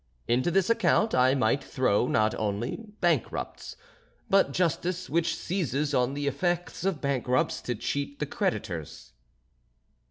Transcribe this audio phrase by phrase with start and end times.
[0.27, 3.75] Into this account I might throw not only bankrupts,
[4.31, 9.11] but Justice which seizes on the effects of bankrupts to cheat the creditors."